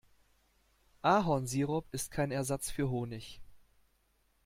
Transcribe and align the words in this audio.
Ahornsirup 1.03 1.85
ist 1.91 2.09
kein 2.09 2.31
Ersatz 2.31 2.71
für 2.71 2.89
Honig. 2.89 3.39